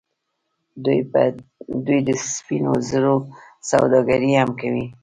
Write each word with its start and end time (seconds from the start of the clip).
دوی 1.85 1.99
د 2.07 2.09
سپینو 2.35 2.73
زرو 2.89 3.15
سوداګري 3.69 4.31
هم 4.39 4.49
کوي. 4.59 4.85